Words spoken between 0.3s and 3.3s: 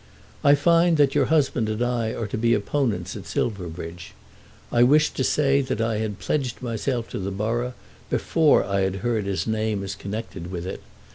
I find that your husband and I are to be opponents at